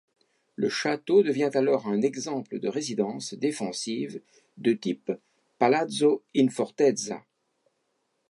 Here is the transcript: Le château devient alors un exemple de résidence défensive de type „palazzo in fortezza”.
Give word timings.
Le 0.55 0.67
château 0.67 1.21
devient 1.21 1.51
alors 1.53 1.87
un 1.87 2.01
exemple 2.01 2.57
de 2.59 2.67
résidence 2.67 3.35
défensive 3.35 4.19
de 4.57 4.73
type 4.73 5.11
„palazzo 5.59 6.23
in 6.35 6.47
fortezza”. 6.49 7.21